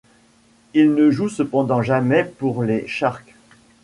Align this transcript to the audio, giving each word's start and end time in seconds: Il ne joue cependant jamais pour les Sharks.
Il 0.73 0.95
ne 0.95 1.11
joue 1.11 1.29
cependant 1.29 1.83
jamais 1.83 2.23
pour 2.23 2.63
les 2.63 2.87
Sharks. 2.87 3.35